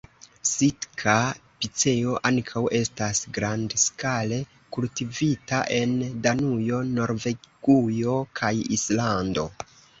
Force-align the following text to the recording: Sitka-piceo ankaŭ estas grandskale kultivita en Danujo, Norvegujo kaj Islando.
Sitka-piceo 0.51 2.15
ankaŭ 2.29 2.63
estas 2.79 3.21
grandskale 3.37 4.41
kultivita 4.77 5.61
en 5.79 5.95
Danujo, 6.27 6.83
Norvegujo 6.99 8.21
kaj 8.43 8.55
Islando. 8.81 9.49